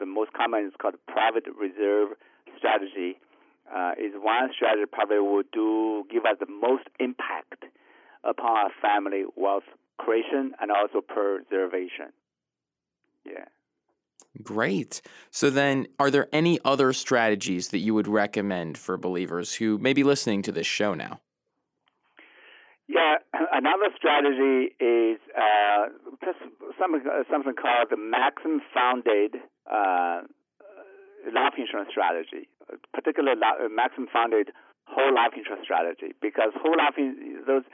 the 0.00 0.06
most 0.06 0.32
common 0.32 0.66
is 0.66 0.72
called 0.80 0.94
private 1.06 1.44
reserve 1.54 2.18
strategy. 2.58 3.18
Uh, 3.72 3.92
is 3.96 4.12
one 4.18 4.50
strategy 4.52 4.84
probably 4.90 5.20
will 5.20 5.44
do 5.52 6.02
give 6.10 6.26
us 6.26 6.36
the 6.40 6.50
most 6.50 6.82
impact 6.98 7.64
upon 8.24 8.56
our 8.56 8.70
family 8.82 9.22
wealth 9.36 9.70
creation 10.04 10.52
and 10.60 10.70
also 10.70 11.00
preservation. 11.00 12.12
Yeah. 13.24 13.44
Great. 14.42 15.02
So 15.30 15.50
then, 15.50 15.86
are 15.98 16.10
there 16.10 16.28
any 16.32 16.58
other 16.64 16.92
strategies 16.92 17.68
that 17.68 17.78
you 17.78 17.94
would 17.94 18.08
recommend 18.08 18.78
for 18.78 18.96
believers 18.96 19.54
who 19.54 19.78
may 19.78 19.92
be 19.92 20.04
listening 20.04 20.42
to 20.42 20.52
this 20.52 20.66
show 20.66 20.94
now? 20.94 21.20
Yeah, 22.88 23.16
another 23.52 23.92
strategy 23.96 24.74
is 24.80 25.18
uh, 25.36 25.88
something, 26.80 27.02
something 27.30 27.54
called 27.54 27.88
the 27.90 27.98
maximum 27.98 28.62
funded 28.72 29.36
uh, 29.70 30.22
life 31.30 31.54
insurance 31.58 31.90
strategy, 31.90 32.48
particularly 32.94 33.38
maximum 33.70 34.08
funded 34.12 34.50
whole 34.86 35.14
life 35.14 35.32
insurance 35.36 35.64
strategy, 35.64 36.14
because 36.20 36.52
whole 36.56 36.76
life 36.76 36.96
those 37.46 37.64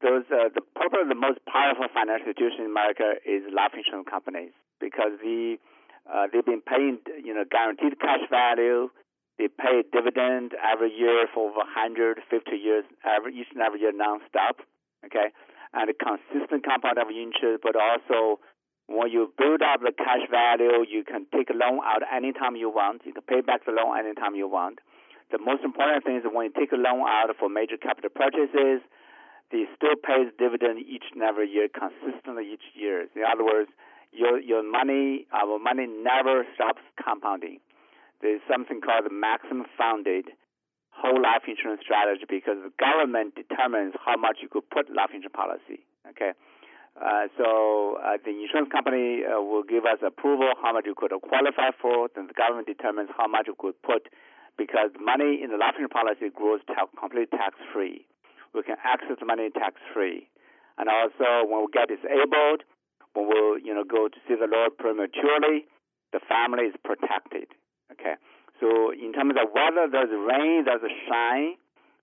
those 0.00 0.24
uh, 0.30 0.48
the 0.54 0.62
probably 0.74 1.08
the 1.08 1.18
most 1.18 1.42
powerful 1.46 1.86
financial 1.90 2.30
institution 2.30 2.66
in 2.66 2.70
America 2.70 3.18
is 3.26 3.42
life 3.50 3.74
insurance 3.74 4.06
companies 4.06 4.54
because 4.78 5.18
the 5.22 5.58
uh, 6.06 6.30
they've 6.30 6.46
been 6.46 6.62
paying 6.62 6.98
you 7.22 7.34
know 7.34 7.44
guaranteed 7.48 7.98
cash 8.00 8.22
value. 8.30 8.90
They 9.38 9.46
pay 9.46 9.86
dividend 9.92 10.58
every 10.58 10.90
year 10.90 11.30
for 11.30 11.50
over 11.50 11.62
150 11.62 12.18
years, 12.56 12.82
every 13.06 13.38
each 13.38 13.50
and 13.54 13.62
every 13.62 13.80
year 13.80 13.92
nonstop. 13.94 14.62
Okay, 15.06 15.30
and 15.74 15.90
a 15.90 15.94
consistent 15.94 16.66
compound 16.66 16.98
of 16.98 17.10
interest, 17.10 17.62
but 17.62 17.74
also 17.74 18.40
when 18.88 19.12
you 19.12 19.30
build 19.36 19.60
up 19.62 19.80
the 19.84 19.92
cash 19.92 20.24
value, 20.30 20.82
you 20.88 21.04
can 21.04 21.26
take 21.30 21.50
a 21.50 21.56
loan 21.56 21.80
out 21.84 22.02
anytime 22.08 22.56
you 22.56 22.70
want. 22.70 23.02
You 23.04 23.12
can 23.12 23.22
pay 23.22 23.42
back 23.42 23.66
the 23.66 23.72
loan 23.72 23.98
anytime 23.98 24.34
you 24.34 24.48
want. 24.48 24.80
The 25.30 25.38
most 25.38 25.62
important 25.62 26.04
thing 26.04 26.16
is 26.16 26.24
when 26.24 26.48
you 26.48 26.54
take 26.56 26.72
a 26.72 26.80
loan 26.80 27.04
out 27.04 27.28
for 27.38 27.50
major 27.52 27.76
capital 27.76 28.08
purchases, 28.08 28.80
they 29.50 29.64
still 29.76 29.96
pays 29.96 30.28
dividend 30.38 30.80
each 30.84 31.08
and 31.12 31.22
every 31.22 31.48
year 31.48 31.68
consistently 31.72 32.52
each 32.52 32.64
year. 32.74 33.08
In 33.16 33.24
other 33.24 33.44
words, 33.44 33.70
your 34.12 34.40
your 34.40 34.62
money, 34.62 35.26
our 35.32 35.58
money 35.58 35.86
never 35.86 36.44
stops 36.54 36.82
compounding. 37.02 37.60
There's 38.20 38.42
something 38.50 38.80
called 38.80 39.06
the 39.06 39.14
maximum 39.14 39.66
funded 39.76 40.32
whole 40.90 41.22
life 41.22 41.46
insurance 41.46 41.80
strategy 41.86 42.26
because 42.28 42.58
the 42.58 42.74
government 42.76 43.38
determines 43.38 43.94
how 44.02 44.16
much 44.16 44.42
you 44.42 44.48
could 44.48 44.68
put 44.68 44.90
life 44.90 45.14
insurance 45.14 45.36
policy. 45.36 45.86
Okay. 46.10 46.32
Uh, 46.98 47.30
so 47.38 48.02
uh, 48.02 48.18
the 48.26 48.34
insurance 48.34 48.66
company 48.74 49.22
uh, 49.22 49.38
will 49.38 49.62
give 49.62 49.86
us 49.86 50.02
approval 50.02 50.50
how 50.60 50.74
much 50.74 50.82
you 50.84 50.98
could 50.98 51.14
qualify 51.22 51.70
for. 51.80 52.10
Then 52.10 52.26
the 52.26 52.34
government 52.34 52.66
determines 52.66 53.10
how 53.16 53.28
much 53.30 53.46
you 53.46 53.54
could 53.54 53.78
put 53.86 54.10
because 54.58 54.90
money 54.98 55.38
in 55.38 55.54
the 55.54 55.56
life 55.56 55.78
insurance 55.78 55.94
policy 55.94 56.34
grows 56.34 56.58
completely 56.98 57.30
tax 57.38 57.54
free 57.72 58.07
we 58.58 58.66
can 58.66 58.76
access 58.82 59.16
money 59.24 59.50
tax 59.54 59.78
free. 59.94 60.26
And 60.76 60.90
also, 60.90 61.46
when 61.46 61.62
we 61.62 61.70
get 61.70 61.88
disabled, 61.88 62.66
when 63.14 63.30
we 63.30 63.62
you 63.62 63.74
know 63.74 63.86
go 63.86 64.10
to 64.10 64.18
see 64.26 64.34
the 64.34 64.50
Lord 64.50 64.76
prematurely, 64.76 65.70
the 66.12 66.20
family 66.26 66.74
is 66.74 66.76
protected. 66.82 67.54
Okay. 67.94 68.18
So 68.60 68.90
in 68.90 69.14
terms 69.14 69.38
of 69.38 69.54
whether 69.54 69.86
there's 69.86 70.10
rain, 70.10 70.66
there's 70.66 70.82
a 70.82 70.94
shine, 71.06 71.54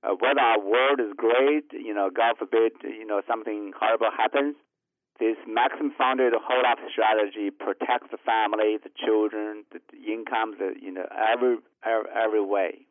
uh, 0.03 0.15
whether 0.19 0.39
our 0.39 0.59
world 0.59 0.99
is 0.99 1.11
great, 1.17 1.67
you 1.73 1.93
know, 1.93 2.09
God 2.09 2.37
forbid, 2.39 2.71
you 2.83 3.05
know, 3.05 3.21
something 3.27 3.73
horrible 3.77 4.09
happens. 4.15 4.55
This 5.19 5.35
maximum 5.47 5.93
funded 5.97 6.33
whole 6.35 6.63
life 6.63 6.79
strategy 6.91 7.51
protects 7.51 8.11
the 8.11 8.17
family, 8.17 8.77
the 8.81 8.91
children, 9.03 9.63
the 9.71 9.79
income, 9.99 10.55
the 10.59 10.75
you 10.81 10.91
know, 10.91 11.07
every 11.11 11.57
every, 11.83 12.09
every 12.11 12.43
way. 12.43 12.85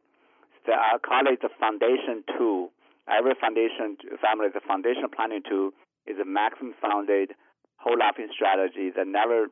So 0.64 0.72
I 0.72 0.96
call 0.98 1.28
it 1.28 1.42
the 1.42 1.50
foundation 1.60 2.24
tool 2.36 2.72
Every 3.08 3.34
foundation 3.38 3.96
family, 4.20 4.48
the 4.52 4.64
foundation 4.64 5.08
planning 5.14 5.42
tool 5.44 5.70
is 6.06 6.18
a 6.18 6.24
maximum 6.24 6.74
funded 6.80 7.32
whole 7.76 7.98
life 7.98 8.16
strategy 8.32 8.88
that 8.96 9.06
never 9.06 9.48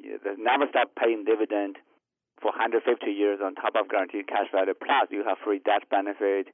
that 0.00 0.36
never 0.36 0.66
stop 0.68 0.92
paying 0.96 1.24
dividend 1.24 1.76
for 2.40 2.52
150 2.52 2.84
years 3.08 3.40
on 3.44 3.54
top 3.54 3.76
of 3.76 3.88
guaranteed 3.88 4.28
cash 4.28 4.48
value. 4.52 4.72
Plus, 4.74 5.08
you 5.10 5.24
have 5.24 5.38
free 5.44 5.60
death 5.60 5.84
benefit. 5.90 6.48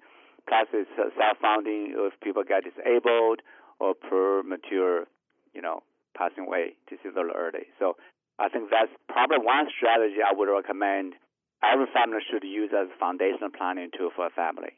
Plus, 0.49 0.67
it's 0.75 0.91
self-funding 0.97 1.95
if 1.95 2.15
people 2.23 2.43
get 2.43 2.63
disabled 2.63 3.43
or 3.79 3.95
premature, 3.95 5.07
you 5.55 5.63
know, 5.63 5.83
passing 6.17 6.47
away 6.47 6.75
to 6.91 6.97
see 7.03 7.11
the 7.11 7.27
early. 7.35 7.71
So, 7.79 7.97
I 8.39 8.49
think 8.49 8.71
that's 8.71 8.91
probably 9.09 9.39
one 9.39 9.67
strategy 9.75 10.23
I 10.23 10.35
would 10.35 10.51
recommend 10.51 11.15
every 11.63 11.87
family 11.95 12.19
should 12.23 12.45
use 12.45 12.71
as 12.71 12.89
a 12.91 12.99
foundational 12.99 13.51
planning 13.51 13.91
tool 13.97 14.11
for 14.15 14.27
a 14.27 14.31
family. 14.31 14.77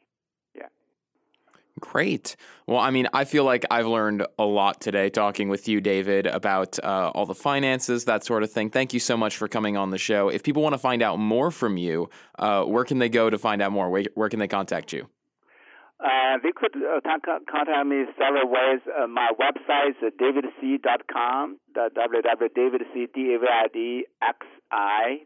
Great. 1.79 2.35
Well, 2.67 2.79
I 2.79 2.91
mean, 2.91 3.07
I 3.13 3.25
feel 3.25 3.43
like 3.43 3.65
I've 3.71 3.87
learned 3.87 4.25
a 4.37 4.43
lot 4.43 4.81
today 4.81 5.09
talking 5.09 5.49
with 5.49 5.67
you, 5.67 5.81
David, 5.81 6.27
about 6.27 6.77
uh, 6.83 7.11
all 7.15 7.25
the 7.25 7.35
finances, 7.35 8.05
that 8.05 8.23
sort 8.23 8.43
of 8.43 8.51
thing. 8.51 8.69
Thank 8.69 8.93
you 8.93 8.99
so 8.99 9.17
much 9.17 9.37
for 9.37 9.47
coming 9.47 9.77
on 9.77 9.89
the 9.89 9.97
show. 9.97 10.29
If 10.29 10.43
people 10.43 10.61
want 10.61 10.73
to 10.73 10.79
find 10.79 11.01
out 11.01 11.17
more 11.17 11.51
from 11.51 11.77
you, 11.77 12.09
uh, 12.37 12.63
where 12.63 12.83
can 12.83 12.99
they 12.99 13.09
go 13.09 13.29
to 13.29 13.37
find 13.37 13.61
out 13.61 13.71
more? 13.71 13.89
Where, 13.89 14.03
where 14.15 14.29
can 14.29 14.39
they 14.39 14.47
contact 14.47 14.93
you? 14.93 15.07
Uh, 15.99 16.37
they 16.41 16.51
could 16.55 16.73
uh, 16.75 17.01
contact 17.03 17.87
me 17.87 18.05
several 18.17 18.47
ways. 18.47 18.79
Uh, 18.87 19.05
my 19.07 19.31
website 19.39 19.89
is 19.89 19.95
davidxi.com, 20.19 21.59
www.davidxi, 21.75 24.01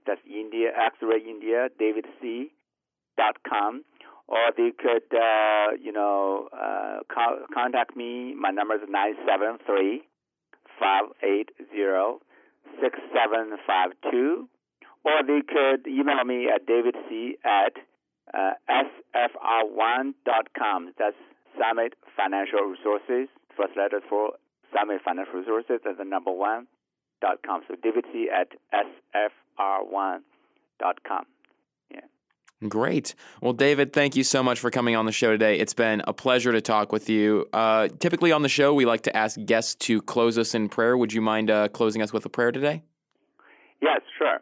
that's 0.05 0.21
India, 0.25 0.71
X-ray 0.75 1.21
India, 1.29 1.69
davidxi.com 1.79 3.83
or 4.27 4.51
they 4.55 4.71
could, 4.71 5.03
uh, 5.15 5.71
you 5.81 5.91
know, 5.91 6.47
uh, 6.53 6.99
co- 7.13 7.45
contact 7.53 7.95
me. 7.95 8.33
My 8.35 8.51
number 8.51 8.75
is 8.75 8.81
nine 8.89 9.15
seven 9.27 9.57
three 9.65 10.03
five 10.79 11.05
eight 11.21 11.49
zero 11.73 12.19
six 12.81 12.97
seven 13.13 13.57
five 13.67 13.91
two, 14.11 14.47
or 15.03 15.21
they 15.25 15.41
could 15.47 15.85
email 15.87 16.23
me 16.25 16.47
at 16.53 16.65
davidxi 16.65 17.37
at 17.43 17.73
uh, 18.33 18.53
sfr1.com. 18.69 20.93
That's 20.97 21.15
Summit 21.59 21.93
Financial 22.15 22.61
Resources. 22.61 23.27
First 23.55 23.75
letter 23.77 24.01
for 24.09 24.33
Summit 24.75 25.01
Financial 25.05 25.35
Resources 25.35 25.81
and 25.85 25.97
the 25.99 26.05
number 26.05 26.31
one 26.31 26.65
dot 27.21 27.39
com. 27.45 27.61
So 27.67 27.75
davidxi 27.75 28.31
at 28.31 28.47
sfr1.com. 29.59 31.25
Great. 32.69 33.15
Well, 33.41 33.53
David, 33.53 33.93
thank 33.93 34.15
you 34.15 34.23
so 34.23 34.43
much 34.43 34.59
for 34.59 34.69
coming 34.69 34.95
on 34.95 35.05
the 35.05 35.11
show 35.11 35.31
today. 35.31 35.59
It's 35.59 35.73
been 35.73 36.01
a 36.07 36.13
pleasure 36.13 36.51
to 36.51 36.61
talk 36.61 36.91
with 36.91 37.09
you. 37.09 37.47
Uh, 37.51 37.89
typically 37.99 38.31
on 38.31 38.41
the 38.41 38.49
show, 38.49 38.73
we 38.73 38.85
like 38.85 39.01
to 39.01 39.15
ask 39.15 39.39
guests 39.45 39.75
to 39.87 40.01
close 40.01 40.37
us 40.37 40.55
in 40.55 40.69
prayer. 40.69 40.97
Would 40.97 41.13
you 41.13 41.21
mind 41.21 41.49
uh, 41.49 41.67
closing 41.69 42.01
us 42.01 42.13
with 42.13 42.25
a 42.25 42.29
prayer 42.29 42.51
today? 42.51 42.83
Yes, 43.81 44.01
sure. 44.17 44.39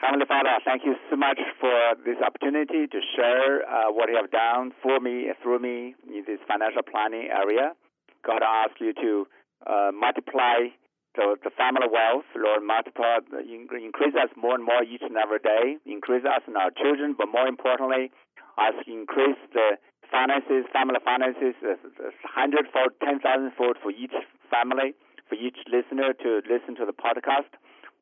Heavenly 0.00 0.26
Father, 0.26 0.50
thank 0.64 0.84
you 0.84 0.96
so 1.10 1.16
much 1.16 1.38
for 1.60 1.94
this 2.04 2.16
opportunity 2.24 2.86
to 2.86 3.00
share 3.16 3.68
uh, 3.68 3.92
what 3.92 4.08
you 4.08 4.16
have 4.16 4.30
done 4.30 4.72
for 4.82 5.00
me, 5.00 5.28
through 5.42 5.60
me 5.60 5.94
in 6.06 6.24
this 6.26 6.40
financial 6.46 6.82
planning 6.82 7.28
area. 7.30 7.72
God, 8.26 8.42
I 8.42 8.64
ask 8.64 8.80
you 8.80 8.92
to 8.92 9.26
uh, 9.66 9.90
multiply 9.94 10.68
the, 11.14 11.36
the 11.42 11.50
family 11.50 11.86
wealth, 11.90 12.26
Lord, 12.34 12.62
multiply, 12.66 13.22
increase 13.46 14.14
us 14.18 14.30
more 14.36 14.54
and 14.54 14.64
more 14.64 14.82
each 14.82 15.02
and 15.02 15.16
every 15.16 15.38
day, 15.38 15.78
increase 15.86 16.24
us 16.26 16.42
and 16.46 16.56
our 16.56 16.70
children, 16.70 17.14
but 17.16 17.30
more 17.30 17.46
importantly, 17.46 18.10
as 18.58 18.74
increase 18.86 19.38
the 19.52 19.78
finances, 20.10 20.66
family 20.72 20.98
finances, 21.04 21.54
uh, 21.62 21.74
hundredfold, 22.22 22.94
ten 23.02 23.18
thousandfold 23.18 23.78
for 23.82 23.90
each 23.90 24.14
family, 24.50 24.94
for 25.28 25.34
each 25.34 25.58
listener 25.70 26.12
to 26.14 26.42
listen 26.50 26.74
to 26.76 26.84
the 26.86 26.94
podcast. 26.94 27.50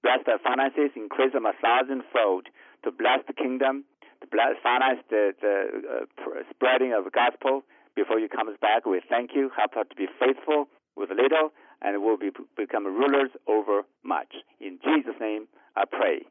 Bless 0.03 0.19
their 0.27 0.41
finances, 0.43 0.91
increase 0.97 1.33
them 1.33 1.47
a 1.47 1.53
thousandfold 1.63 2.49
to 2.83 2.91
bless 2.91 3.21
the 3.29 3.33
kingdom, 3.33 3.85
to 4.21 4.27
bless, 4.27 4.59
finance 4.63 4.99
the, 5.09 5.33
the 5.41 5.55
uh, 5.87 6.43
spreading 6.51 6.93
of 6.93 7.05
the 7.05 7.15
gospel 7.15 7.63
before 7.95 8.19
you 8.19 8.29
comes 8.29 8.57
back. 8.61 8.85
We 8.85 9.01
thank 9.09 9.31
you. 9.35 9.51
Help 9.57 9.77
us 9.77 9.87
to 9.91 9.97
be 9.97 10.09
faithful 10.19 10.67
with 10.97 11.11
little, 11.11 11.53
and 11.83 12.03
we'll 12.03 12.17
be, 12.17 12.31
become 12.57 12.87
rulers 12.87 13.31
over 13.47 13.83
much. 14.05 14.33
In 14.61 14.79
Jesus' 14.83 15.15
name, 15.21 15.47
I 15.77 15.85
pray. 15.85 16.23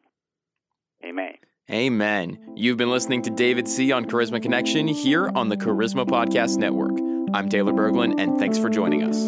Amen. 1.06 1.34
Amen. 1.70 2.54
You've 2.56 2.78
been 2.78 2.90
listening 2.90 3.22
to 3.24 3.30
David 3.30 3.68
Xi. 3.68 3.92
on 3.92 4.06
Charisma 4.06 4.42
Connection 4.42 4.88
here 4.88 5.30
on 5.36 5.50
the 5.50 5.58
Charisma 5.58 6.06
Podcast 6.06 6.58
Network. 6.58 6.92
I'm 7.34 7.50
Taylor 7.50 7.72
Berglund, 7.72 8.20
and 8.20 8.38
thanks 8.40 8.58
for 8.58 8.70
joining 8.70 9.04
us. 9.04 9.26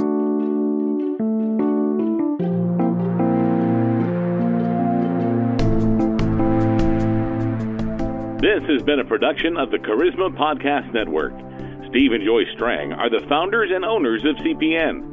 This 8.41 8.61
has 8.69 8.83
been 8.83 8.99
a 8.99 9.05
production 9.05 9.55
of 9.55 9.71
the 9.71 9.77
Charisma 9.77 10.35
Podcast 10.35 10.93
Network. 10.93 11.33
Steve 11.89 12.11
and 12.11 12.25
Joy 12.25 12.43
Strang 12.55 12.91
are 12.91 13.09
the 13.09 13.25
founders 13.29 13.69
and 13.73 13.85
owners 13.85 14.25
of 14.25 14.35
CPN. 14.37 15.12